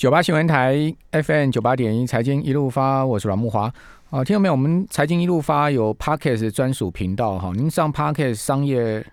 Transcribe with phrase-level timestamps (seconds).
[0.00, 3.70] 九八新闻台 FM 九八点一财经一路发，我是阮木华。
[4.08, 4.52] 啊，听到没有？
[4.52, 9.04] 我们财经一路发有 Parkes 专属频道哈，您上 Parkes 商业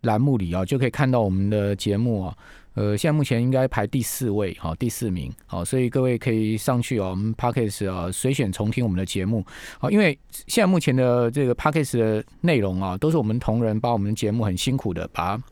[0.00, 2.36] 栏目里啊，就可以看到我们的节目啊。
[2.74, 9.46] 呃，现在目前应该排第四位，好，第四名，好，所以各位可以上去哦，我们 Parkes 啊，随选重听我们的节目，
[9.78, 10.18] 好，因为
[10.48, 15.44] 现在目前的这个 Parkes 的内容啊，都是我们同仁把我们的节目很辛苦的把它。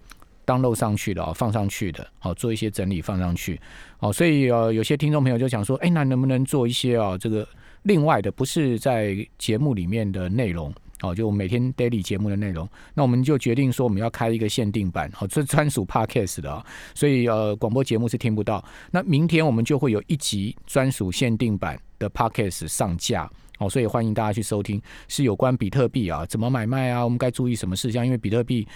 [0.50, 3.60] 当漏上去的，放上去的，好做一些整理放上去，
[3.98, 7.46] 好，所以呃有些听众朋友就想说，哎，那能不能做一些啊这个
[7.82, 18.60] 另外的，不是在节目里面的内容，哦，就每天 daily 节目的内容，那我们就决定说我们要开一个限定版，好，这专属 podcast 的啊，所以呃广播节目是听不到，
[18.90, 28.66] 那明天我们就会有一集专属限定版的 podcast 上架，好，所以欢迎大家去收听，是有关比特币啊，怎么买卖啊，我们该注意什么事项，因为比特币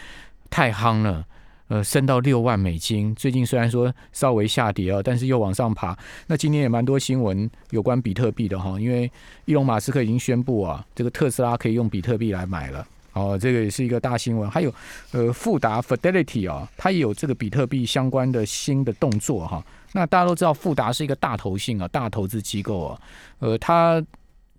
[0.49, 1.27] 太夯了。
[1.69, 3.15] 呃，升到六万美金。
[3.15, 5.97] 最近虽然说稍微下跌啊，但是又往上爬。
[6.27, 9.11] 那今天也蛮多新闻有关比特币的哈，因为
[9.47, 12.87] 伊隆马斯克已经宣布啊，这个特斯拉可以用比特币来买了。
[13.13, 14.51] 哦，这个也是一个大新闻。
[14.51, 14.75] 还有
[15.13, 19.65] 呃，富达 Fidelity 啊，它也有这个比特币相关的新的动作哈。
[19.93, 23.01] 那大家都知道，富达是一个大投信啊，大投资机构啊，
[23.39, 24.05] 呃，它。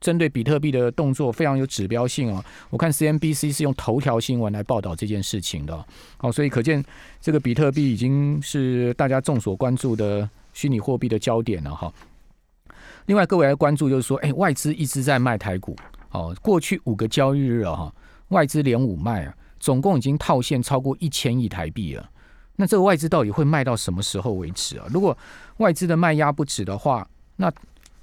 [0.02, 5.86] 针对比特币的动作非常有指标性哦，我看 CNBC 是用头条新闻来报道这件事情的，
[6.18, 6.84] 好，所以可见
[7.20, 11.92] 这个比特币已经是大家众所关注的虚拟货币的焦点了哈。
[13.08, 15.76] 另外，各位来关注就是说，哎，外资一直在卖台股，
[16.12, 17.96] 哦，过去五个交易日啊哈，
[18.30, 22.10] 外资连五卖啊，总共已经套现超过一千亿台币了。
[22.56, 24.88] 那这个外资到底会卖到什么时候为止啊？
[24.90, 25.18] 如果
[25.58, 27.52] 外资的卖压不止的话，那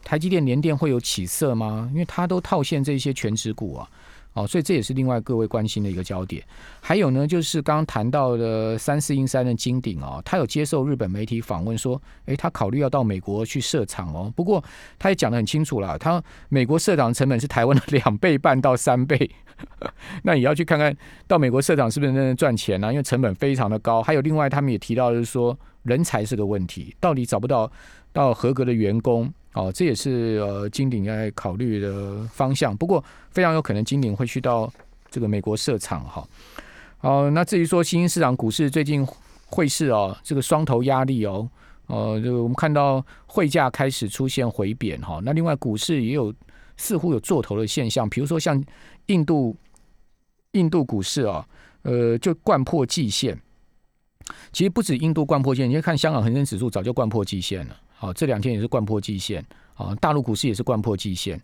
[0.04, 1.88] 台积电、联电会有起色吗？
[1.92, 3.88] 因为它都套现这些全职股啊，
[4.34, 6.42] 哦，所以这也是另外各位关心的一个焦点。
[6.80, 14.32] 还有呢，就是刚刚谈到的三四英三的金鼎哦，他有接受日本媒体访问说，诶，他考虑要到美国去设厂哦。
[14.34, 14.62] 不过
[14.98, 19.30] 他也讲得很清楚了，他美国设厂成本是台湾的两倍半到三倍，
[20.24, 20.94] 那也要去看看
[21.26, 22.90] 到美国设厂是不是真的赚钱呢？
[22.90, 24.02] 因为成本非常的高。
[24.02, 27.70] 还有另外他们也提到就是说，人才是个问题，到底找不到
[28.12, 29.32] 到合格的员工。
[29.54, 32.76] 哦，这也是呃金鼎在考虑的方向。
[32.76, 34.72] 不过非常有可能金鼎会去到
[35.10, 36.26] 这个美国设厂哈。
[37.00, 39.06] 哦，那至于说新兴市场股市最近
[39.46, 41.48] 汇市哦，这个双头压力哦，
[41.88, 45.20] 呃，就我们看到汇价开始出现回贬哈。
[45.22, 46.32] 那另外股市也有
[46.76, 48.62] 似乎有做头的现象，比如说像
[49.06, 49.54] 印度
[50.52, 51.46] 印度股市啊，
[51.82, 53.38] 呃，就贯破季线。
[54.52, 57.76] 其实不止印度贯破线，你看香港恒生指数早就贯破季线了。
[58.02, 59.40] 好，这两天也是贯破季线，
[59.74, 61.40] 啊，大陆股市也是贯破季线，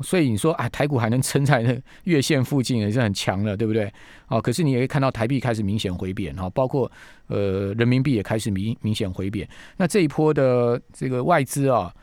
[0.00, 3.84] 所以你说啊，台股还能撑在那月线附近也是很强了，对不对？
[4.26, 6.90] 啊，可是你也可以看到台币开始明显回贬，哈，包括
[7.28, 9.48] 呃人民币也开始明明显回贬。
[9.76, 11.94] 那这一波的这个外资啊，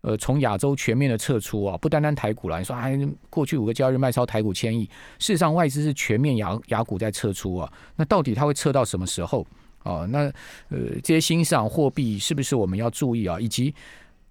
[0.00, 2.98] 呃，从亚洲全面的撤出啊，不单单台股了，你说哎，
[3.30, 4.86] 过去五个交易日卖超台股千亿，
[5.20, 9.46] 事实上外资是全面亚亚股在撤出啊，那到底它会撤到什么时候？
[9.84, 10.20] 哦，那
[10.68, 13.40] 呃，这些新市场货币是不是我们要注意啊？
[13.40, 13.74] 以及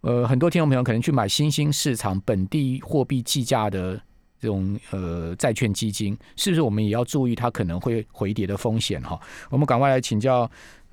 [0.02, 4.02] 呃，很多听众朋友可能去买新兴市场本地货币计价的
[4.40, 9.20] 这种呃债券基金，是不是我们也要注意它可能会回跌的风险哈？
[9.50, 10.50] 我们赶快来请教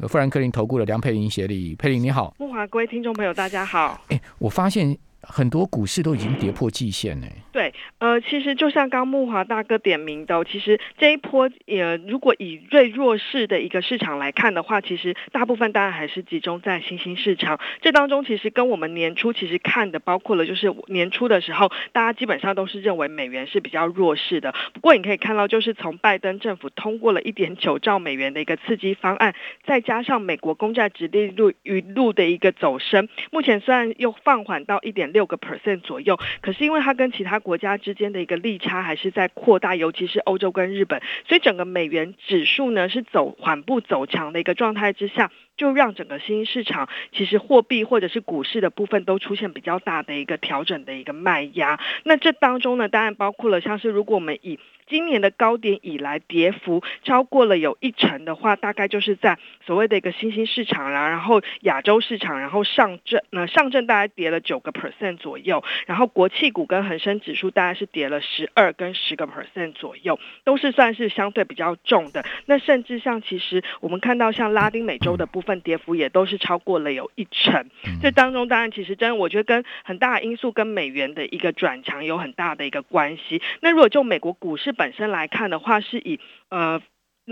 [0.08, 4.00] 富兰克林投顾的梁佩玲协理，佩玲你好，木华各位听众朋友大家好。
[4.08, 4.96] 哎，我发现。
[5.28, 7.26] 很多股市都已经跌破季线呢。
[7.52, 17.58] 对，呃，其实就像刚木华大哥点名的，其实这一波也如果以最弱势的一个市场来看的话，其实大部分当然还是集中在新兴市场。
[17.80, 24.54] 这当中其实跟我们年初其实看的，包括了就是年初的时候，大家基本上都是认为美元是比较弱势的。
[24.74, 29.34] 不过你可以看到，就是从拜登政府通过了一点九兆美元的一个刺激方案，
[29.64, 35.06] 再加上美国公债直利率一路的一个走升，目前虽然又放缓到一点。
[35.16, 51.80] 六个 percent 左右，可是因为它跟其他国家之间的一个利差还是在扩大，尤其是欧洲跟日本，所以整个美元指数呢是走缓步走强的一个状态之下，就让整个新兴市场其实货币或者是股市的部分都出现比较大的一个调整的一个卖压。
[52.04, 72.24] 那这当中呢，当然包括了像是如果我们以今年的高点以来，跌幅超过了有一成的话，大概就是在所谓的一个新兴市场啦，然后亚洲市场，然后上证，那上证大概跌了九个 percent 左右，然后国企股跟恒生指数大概是跌了十二跟十个 percent 左右，都是算是相对比较重的。
[72.46, 77.68] 那甚至像其实我们看到像拉丁美洲的部分跌幅也都是超过了有一成。
[78.00, 83.42] 这当中当然其实真我觉得跟很大的因素跟美元的一个转强有很大的一个关系。
[83.60, 86.20] 那如果就美国股市，本身来看的话，是以
[86.50, 86.80] 呃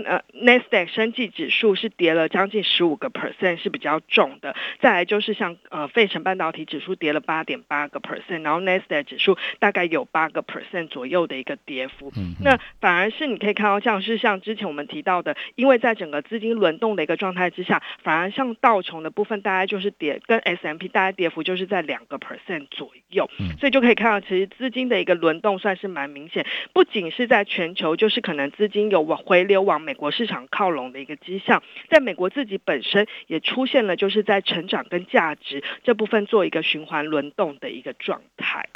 [0.03, 4.55] 呃 n e s t a q 升绩指数是跌了将近十五个 percent，是比较重的。
[4.79, 12.11] 再来就是像呃费城半导体指数跌了八点八个 percent，然后 n e s t a q 指数大概有八个 percent 左右的一个跌幅。
[12.17, 23.29] 嗯，那反而是你可以看到，像是像之前我们提到的，因为在整个资金轮动的一个状态之下，反而像道琼的部分，大概就是跌跟 S M P 大概跌幅就是在两个 percent 左右。
[23.39, 38.67] 嗯所以就可以看到，其实资金的一个轮动算是蛮明显，不仅是在全球，就是可能资金有往回流往美国市场靠拢的一个迹象，在美国自己本身也出现了，就是在成长跟价值这部分做一个循环轮动的一个状态。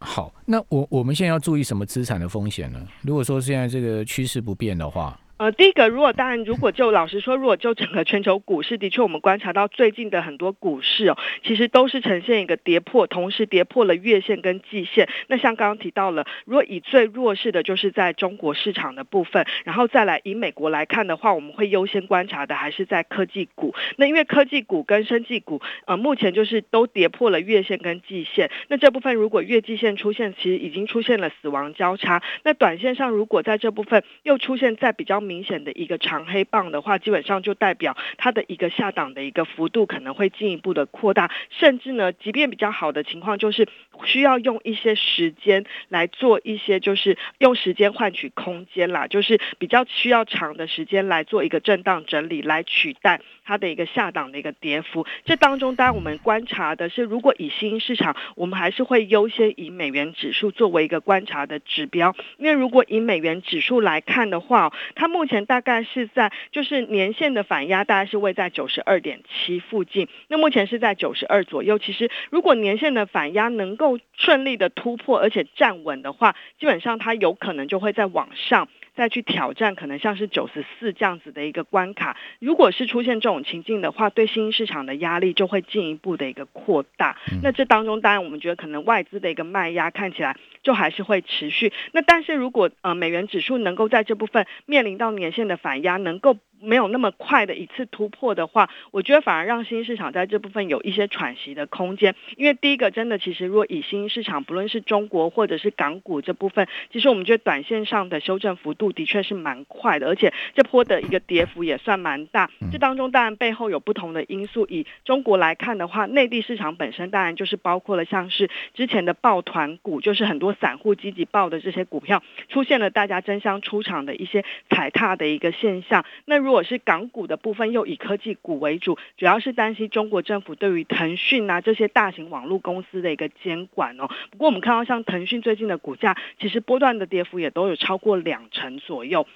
[0.00, 2.86] 好，那我我们现在要注意什么资产的风险呢？
[3.02, 15.08] 如果说现在这个趋势不变的话，呃，第一个，如果当然，如果就老实说，如果就整个全球股市，的确我们观察到最近的很多股市哦，其实都是呈现一个跌破，同时跌破了月线跟季线。
[15.26, 23.74] 那像刚刚提到了，如果以最弱势的，就是在中国市场的部分，然后再来以美国来看的话，我们会优先观察的还是在科技股。
[23.96, 28.52] 那因为科技股跟生技股，呃，目前就是都跌破了月线跟季线。
[28.68, 32.22] 那这部分如果月季线出现，其实已经出现了死亡交叉。
[32.44, 43.66] 那短线上如果在这部分又出现在比较明显的一个长黑棒的话，基本上就代表它的一个下档的一个幅度可能会进一步的扩大，甚至呢，即便比较好的情况，就是
[44.04, 55.06] 需要用一些时间来做一些，就是用时间换取空间啦，就是比较需要长的时间来做一个震荡整理，来取代它的一个下档的一个跌幅。
[55.24, 71.78] 这当中，当然我们观察的是，如果以新兴市场，我们还是会优先以美元指数作为一个观察的指标，因为如果以美元指数来看的话，它目前大概是在就是年线的反压大概是位在九十二点七附近，那目前是在九十二左右。
[71.78, 73.83] 其实如果年线的反压能够
[74.16, 78.68] 顺利的突破，而且站稳的话，基本上它有可能就会在往上。
[78.96, 87.16] 再去挑战可能像是九十四这样子的一个关卡，如果是出现这种情境的话，对新兴市场的压力就会进一步的一个扩大。
[87.42, 91.72] 那这当中当然我们觉得可能外资的一个卖压看起来就还是会持续。
[91.90, 102.14] 那但是如果呃美元指数能够在这部分面临到年线的反压，能够没有那么快的一次突破的话，我觉得反而让新市场在这部分有一些喘息的空间。
[102.36, 112.50] 因为第一个，真的其实如果以新市场，不论是中国或者是港股这部分，其实我们觉得短线上的修正幅度的确是蛮快的，而且这波的一个跌幅也算蛮大。
[112.72, 114.66] 这当中当然背后有不同的因素。
[114.70, 126.04] 以中国来看的话，内地市场本身当然就是包括了像是之前的抱团股，就是很多散户积极抱的这些股票，出现了大家争相出场的一些踩踏的一个现象。
[126.24, 134.08] 那如是港股的部分，又以科技股为主，主要是担心中国政府对于腾讯啊这些大型网络公司的一个监管哦。
[134.30, 139.26] 不过我们看到像腾讯最近的股价，其实波段的跌幅也都有超过两成左右。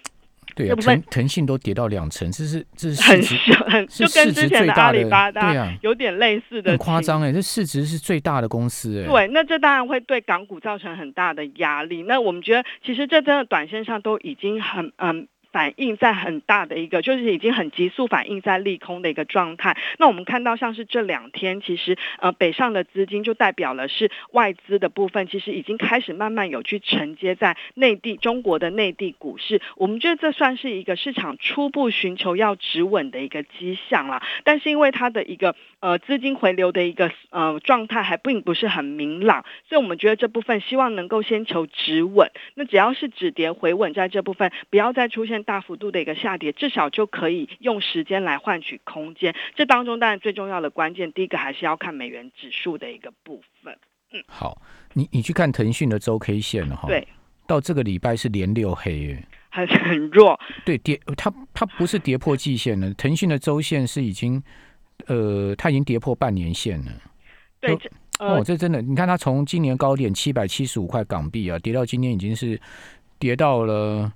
[0.55, 3.21] 对啊，腾腾讯都跌到两成，这是这是很
[3.71, 12.03] 很是就跟之前的阿里巴巴有点类似的很夸张哎，这市值是最大的公司哎，对，那这当然会对港股造成很大的压力。
[12.05, 15.29] 那我们觉得，其实这真的短线上都已经很嗯。
[15.53, 19.77] 反映在很大的一个，就是已经很急速反映在利空的一个状态。
[19.99, 29.61] 那我们看到像是这两天，其实呃北上的资金就代表了是外资的部分，其实已经开始慢慢有去承接在内地中国的内地股市。
[29.77, 34.23] 我们觉得这算是一个市场初步寻求要止稳的一个迹象啦。
[34.45, 42.31] 但是因为它的一个呃资金回流的一个呃状态还并不是很明朗，所以我们觉得这部分希望能够先求止稳。
[42.55, 49.35] 那只要是止跌回稳在这部分，不要再出现大幅度的一个下跌，至少就可以用时间来换取空间。
[49.55, 53.77] 这当中当然最重要的关键，第一个还是要看美元指数的一个部分。
[54.13, 54.63] 嗯好，
[54.95, 57.07] 你你去看腾讯的周 K 线了哈，对，
[57.47, 64.43] 到这个礼拜是连六黑耶， 很很弱，对跌它它不是跌破季线了，腾讯的周线是已经
[65.09, 66.93] 呃它已经跌破半年线了。
[67.61, 72.59] 对，哦这呃哦，这真的，你看它从今年高点七百七十五块港币啊，跌到今天已经是
[73.19, 74.11] 跌到了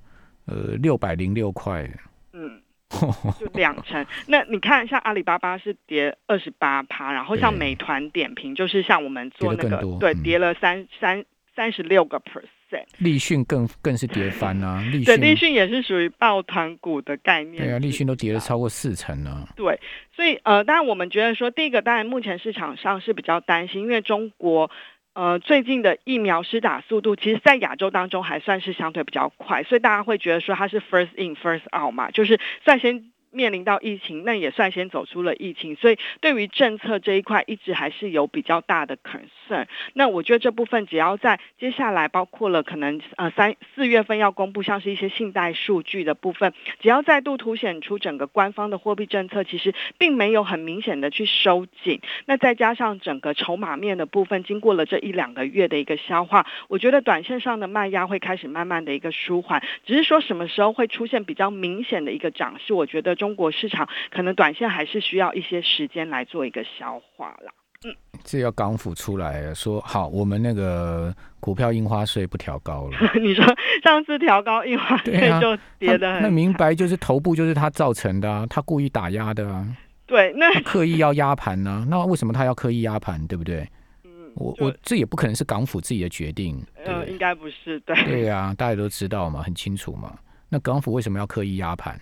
[0.46, 1.88] 呃六百零六块。
[2.32, 2.60] 嗯。
[3.40, 11.24] 就两成，那你看，像阿里巴巴是跌二十八趴，然后像美团点评，就是像我们做那个对，嗯跌了三三
[11.56, 17.64] 三十六个 percent，立讯更更是跌翻啊， 立对，讯立讯也是属于抱团股的概念。
[17.64, 19.48] 对啊，立讯都跌了超过四成了。
[19.56, 19.80] 对，
[20.14, 24.70] 所以呃，当然我们觉得说，第一个当然目前市场上是比较担心，因为中国
[25.14, 33.12] 呃最近的疫苗施打速度，其实在亚洲当中还算是相对比较快，所以大家会觉得说它是 first in first out 嘛，就是率先。
[33.32, 39.66] 面临到疫情，那也率先走出了疫情，所以对于政策这一块，一直还是有比较大的 concern。
[39.94, 67.52] 那我觉得这部分只要在接下来，包括了可能呃三四月份要公布像是一些信贷数据的部分，只要再度凸显出整个官方的货币政策其实并没有很明显的去收紧，那再加上整个筹码面的部分，经过了这一两个月的一个消化，我觉得短线上的卖压会开始慢慢的一个舒缓，只是说什么时候会出现比较明显的一个涨势，我觉得中国市场可能短线还是需要一些时间来做一个消化啦。
[67.84, 72.98] 嗯，这要港府出来说好，我们那个股票印花税不调高了。
[73.22, 73.44] 你说
[73.84, 79.64] 上次调高印花税就跌的，那明白就是头部就是他造成的啊，他故意打压的啊。
[80.04, 81.86] 对，那刻意要压盘呢？
[81.88, 83.24] 那为什么他要刻意压盘？
[83.28, 83.64] 对不对？
[84.02, 86.60] 嗯，我我这也不可能是港府自己的决定。
[86.84, 87.78] 呃，应该不是。
[87.86, 87.94] 对。
[88.04, 90.18] 对啊，大家都知道嘛，很清楚嘛。
[90.48, 92.00] 那港府为什么要刻意压盘？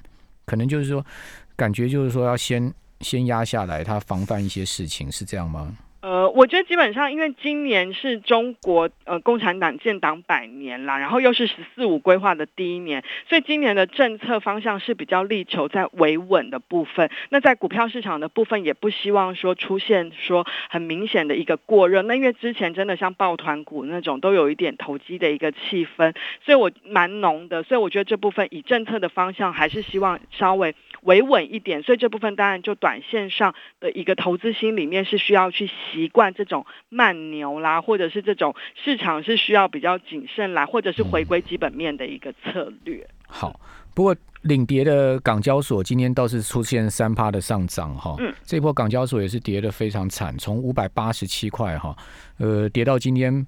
[0.50, 1.06] 可能就是说，
[1.54, 5.72] 感觉就是说要先先压下来，他防范一些事情，是这样吗？
[6.02, 17.10] 呃，我觉得基本上，因为今年是中国呃共产党建党百年啦，然后又是“十四五”规划的第一年，所以今年的政策方向是比较力求在维稳的部分。
[17.28, 22.00] 那在股票市场的部分，也不希望说出现说很明显的一个过热。
[22.00, 27.62] 那因为之前真的像抱团股那种，都有一点投机的一个气氛，所以我蛮浓的。
[27.62, 30.74] 所以我觉得这部分以政策的方向，还是希望稍微。
[31.02, 43.06] 维稳一点，所以这部分当然就短线上的一个投资心里面是需要去习惯这种慢牛啦，或者是这种市场是需要比较谨慎啦，或者是回归基本面的一个策略。
[43.26, 43.58] 好，
[43.94, 51.96] 不过领跌的港交所今天倒是出现三趴的上涨哈，嗯，这波港交所也是跌的非常惨，从五百八十七块哈，
[52.38, 53.46] 呃，跌到今天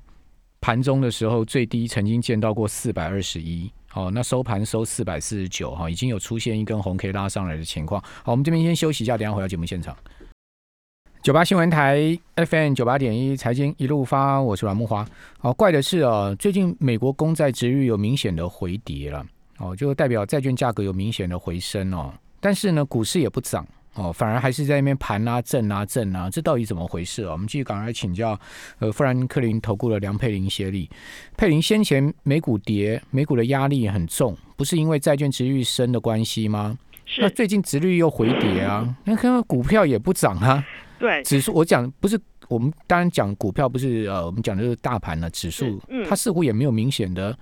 [0.61, 3.71] 盘中的时候最低曾经见到过四百二十一。
[3.95, 8.01] 好，那收盘收四百四十九哈，已经有出现一根红 K 拉上来的情况。
[8.25, 9.95] 好，我们这边先休息一下，等下回到节目现场。
[11.23, 15.07] 九八新闻台 FM 九八点一财经一路发，我是阮木华。
[15.39, 19.23] 好，怪的是哦，最近美国公债值率有明显的回跌了，
[19.59, 22.15] 哦，就代表债券价格有明显的回升哦。
[22.41, 23.67] 但是呢，股市也不涨。
[23.95, 27.33] 哦，反而还是在那边盘啊、震啊、震啊，这到底怎么回事啊？
[27.33, 28.39] 我们继续赶快请教，
[28.79, 30.89] 呃，富兰克林投顾的梁佩玲协理。
[31.37, 36.79] 佩玲，先前美股跌，美股的压力很重，不是因为债券值率升的关系吗？
[37.19, 40.65] 那最近值率又回跌啊，那看股票也不涨啊。
[40.99, 42.19] 对，指数我讲不是，
[42.49, 47.37] 我们当然讲股票不是呃，我们讲的是大盘呢，指数，它似乎也没有明显的。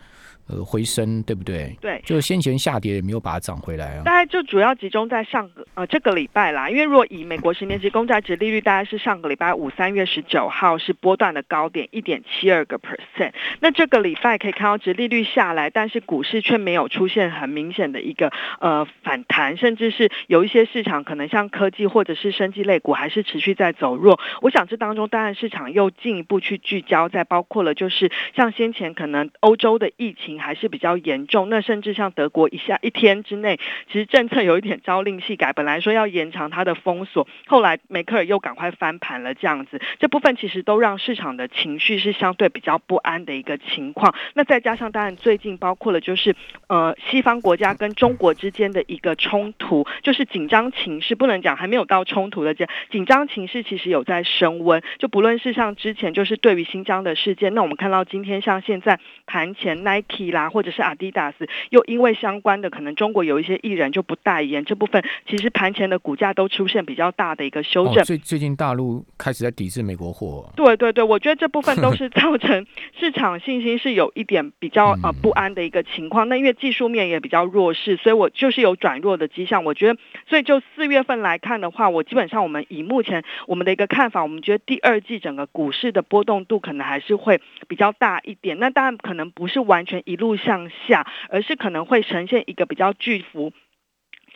[0.50, 1.76] 呃，回升对不对？
[1.80, 4.02] 对，就先前下跌也没有把它涨回来啊。
[4.04, 13.32] 大概就主要集中在上个呃这个礼拜啦，因为如果以美国十年期公债值利率，大概是上个礼拜五三月十九号是波段的高点一点七二个 percent。
[13.60, 24.18] 那这个礼拜可以看到值利率下来，但是股市却没有出现很明显的一个呃反弹，甚至是有一些市场可能像科技或者是生技类股还是持续在走弱。
[24.40, 30.39] 我想这当中当然市场又进一步去聚焦在包括了就是像先前可能欧洲的疫情。
[30.40, 44.14] 还是比较严重，那甚至像德国一下一天之内，其实政策有一点朝令夕改，本来说要延长它的封锁，后来梅克尔又赶快翻盘了，这样子，这部分其实都让市场的情绪是相对比较不安的一个情况。
[44.34, 46.34] 那再加上当然最近包括了就是
[46.68, 60.29] 呃西方国家跟中国之间的一个冲突，就是紧张情势不能讲还没有到冲突的这紧张情势其实有在升温，就不论是像之前就是对于新疆的事件，那我们看到今天像现在盘前 Nike。
[60.30, 68.04] 啦，或者是阿迪达斯，又因为相关的可能中国有一些艺人就不代言，这部分其实盘前的股价都出现比较大的一个修正。
[68.04, 70.50] 最最近大陆开始在抵制美国货。
[70.56, 72.66] 对对对，我觉得这部分都是造成
[72.98, 76.28] 市场信心是有一点比较呃不安的一个情况。
[76.28, 79.64] 那因为技术面也比较弱势，所以我就是有转弱的迹象。
[79.64, 88.58] 我觉得，所以就四月份来看的话，我基本上我们以目前我们的一个看法，我们觉得第二季整个股市的波动度可能还是会比较大一点。
[88.58, 90.20] 那当然可能不是完全一。
[90.20, 93.54] 路向下，而是可能会呈现一个比较巨幅。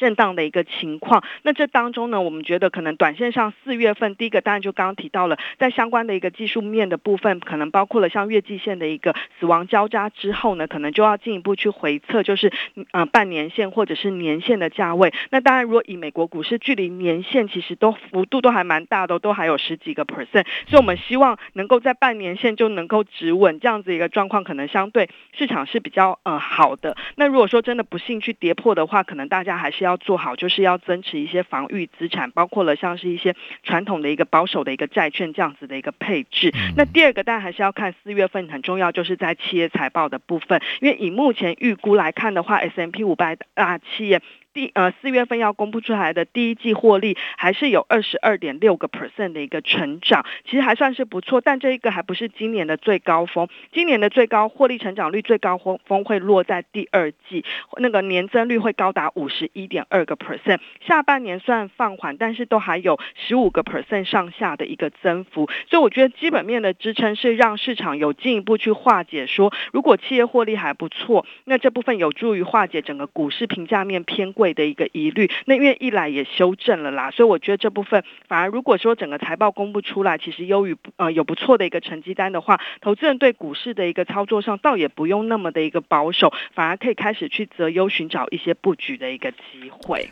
[0.05, 12.53] 震荡的一个情况，那这当中呢，我们觉得可能短线上四月份第一个当然就刚刚提到了，在相关的一个技术面的部分，可能包括了像月季线的一个死亡交叉之后呢，可能就要进一步去回测，就是
[12.91, 15.11] 呃半年线或者是年线的价位。
[15.31, 26.95] 那当然，如果以美国股市距离年线其实都幅度都还蛮大的，都还有十几个 percent，所以我们希望能够在半年线就能够止稳这样子一个状况，可能相对市场是比较呃好的。
[27.17, 29.85] 那如果说真的不幸去跌破的话，可能大家还是。
[29.85, 36.53] 要做好，就是要增持一些防御资产，包括了像是一些传统的一个保守的一个债券这样子的一个配置。
[36.77, 44.23] 那第二个，当然还是要看四月份很重要，就是在企业财报的部分，因为以目前预估来看的话，S M P 五百大企业。
[44.55, 51.41] 第呃四月份要公布出来的第一季获利还是有二十二点六个 percent 的一个成长，其实还算是不错。
[51.41, 57.45] 但这一个还不是今年的最高峰，今年的最高获利成长率最高峰峰会落在第二季，
[57.79, 60.61] 那个年增率会高达五十一点二个 percent。
[60.87, 65.51] 下半年虽然放缓，但是都还有十五个 percent 上下的一个增幅。
[65.69, 74.44] 所以我觉得基本面的支撑是让市场有进一步去化解，说如果企业获利还不错，那这部分有助于化解整个股市评价面偏贵。
[74.53, 90.11] 的一个疑虑，那因为一来也修正了啦，所以我觉得这部分反而如果说整个财报公布出来，其实优于呃有不错的一个成绩单的话，投资人对股市的一个操作上倒也不用那么的一个保守，反而可以开始去择优寻找一些布局的一个机会。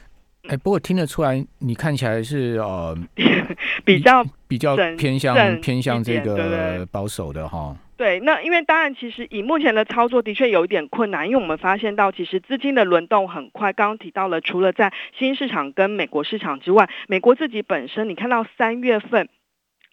[0.48, 2.96] 哎，不过听得出来，你看起来是呃
[3.84, 7.76] 比较比较偏向偏向这个保守的哈。
[8.02, 13.72] 对，那因为当然，其实以目前的操作的确有一点困难，因为我们发现到，其实资金的轮动很快。
[13.72, 19.28] 刚刚提到了，除了在新市场跟美国市场之外，美国自己本身，你看到三月份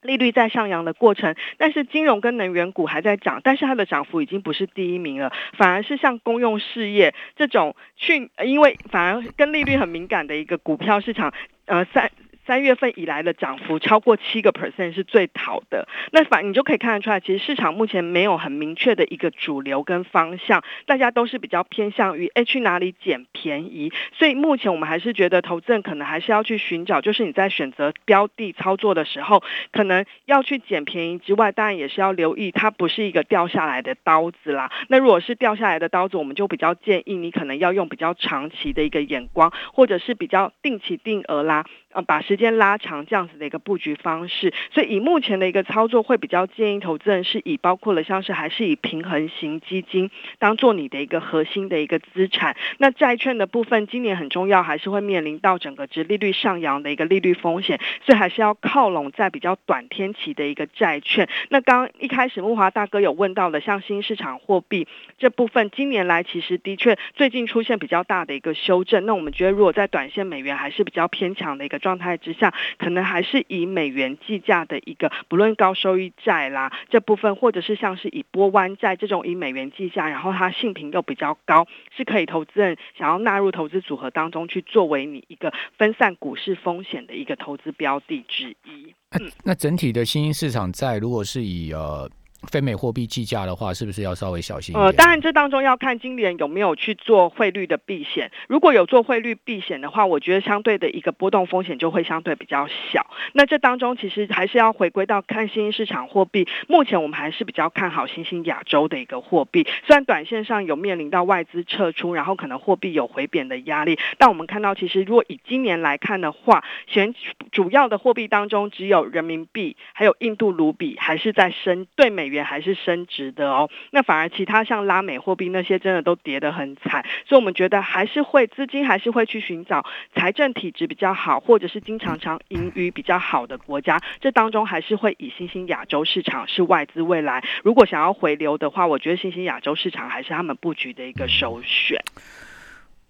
[0.01, 11.31] 利率在上扬的过程，但是金融跟能源股还在涨，但是它的涨幅已经不是第一名了，反而是像公用事业这种去，因为反而跟利率很敏感的一个股票市场，
[11.67, 12.09] 呃，三。
[12.49, 34.71] 三月份以来的涨幅超过七个 percent 是最好的，那反你就可以看得出来，其实市场目前没有很明确的一个主流跟方向，大家都是比较偏向于诶去哪里捡便宜，所以目前我们还是觉得投资人可能还是要去寻找，就是你在选择标的操作的时候，可能要去捡便宜之外，当然也是要留意它不是一个掉下来的刀子啦。
[34.87, 41.63] 那如果是掉下来的刀子，我们就比较建议你可能要用比较长期的一个眼光，或者是比较定期定额啦。
[41.91, 52.55] 呃，把时间拉长这样子的一个布局方式，所以以目前的一个操作，会比较建议投资人是以包括了像是还是以平衡型基金当做你的一个核心的一个资产。
[52.77, 61.27] 那债券的部分，今年很重要，还是会面临到整个值利率上扬的一个利率风险，所以还是要靠拢在比较短天期的一个债券。
[61.49, 69.07] 那刚一开始木华大哥有问到的，像新市场货币这部分，今年来其实的确最近出现比较大的一个修正。
[69.07, 71.78] 那我们觉得，如果在短线美元还是比较偏强的一个。
[71.79, 88.93] 状态之下，可能还是以美元计价的一个，不论高收益债啦这部分，或者是像是以波湾债这种以美元计价，然后它性评又比较高，是可以投资人想要纳入投资组合当中去作为你一个分散股市风险的一个投资标的之一。
[89.19, 92.09] 嗯，那整体的新兴市场债，如果是以呃。
[92.51, 94.75] 非美货币计价的话，是不是要稍微小心？
[94.75, 98.31] 呃，当然，这当中要看今年有没有去做汇率的避险。
[98.47, 103.05] 如果有做汇率避险的话，我觉得相对的一个波动风险就会相对比较小。
[103.33, 106.47] 那这当中其实还是要回归到看新兴市场货币。
[106.69, 109.67] 目前我们还是比较看好新兴亚洲的一个货币。
[109.85, 117.13] 虽然短线上有面临到外资撤出，然后可能货币有回贬的压力，但我们看到其实如果以今年来看的话，选
[117.51, 122.28] 主要的货币当中只有人民币还有印度卢比还是在升对美。
[122.29, 141.97] 元还是升值的哦，那反而其他像拉美货币那些真的都跌得很惨，所以我们觉得还是会资金还是会去寻找财政体质比较好，或者是经常常盈余比较好的国家，这当中还是会以新兴亚洲市场是外资未来如果想要回流的话，我觉得新兴亚洲市场还是他们布局的一个首选。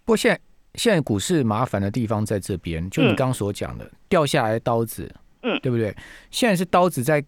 [0.04, 0.40] 不过现在
[0.74, 5.94] 现在股市麻烦的地方在这边，就你刚刚所讲的掉下来的刀子，嗯，对不对？
[6.30, 7.22] 现在是刀子在。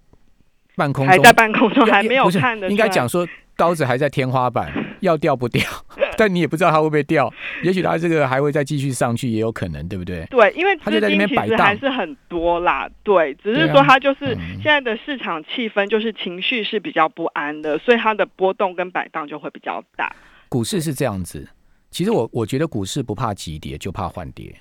[0.77, 5.63] 半空中还在半空中还没有看的，应该讲说刀子还在天花板， 要掉不掉？
[6.19, 7.33] 但你也不知道它会不会掉，
[7.63, 10.25] 也许它这个还会再继续上去，也有可能，对不对？
[10.27, 20.15] 对，因为资金其实还是很多啦，对，只是说它就是现在的市场气氛就是情绪是比较不安的，所以它的波动跟摆荡就会比较大。
[20.49, 21.49] 股市是这样子，
[21.91, 24.55] 其实我我觉得股市不怕急跌，就怕换跌。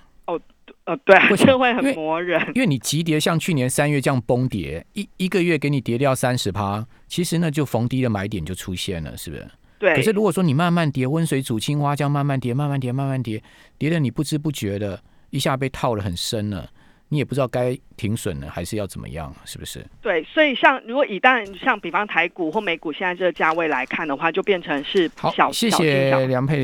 [0.86, 0.94] 哦。
[0.94, 2.42] 呃，对，就会很磨人。
[2.56, 9.48] 因为你急跌，像去年三月这样崩跌，一一个月给你跌掉三十趴，其实那就逢低的买点就出现了，是不是？
[9.80, 9.96] 对。
[9.96, 13.42] 可是如果说你慢慢跌，温水煮青蛙这样慢慢跌，慢慢跌，慢慢跌，
[13.78, 16.70] 跌的你不知不觉的，一下被套了很深了。
[17.14, 19.86] 你也不知道该停损呢，还是要怎么样，是不是？
[20.02, 25.52] 对，所以像如果以当然像比方台股或美股现在这个价位来看的话，就变成是好。
[25.52, 26.60] 谢谢梁佩。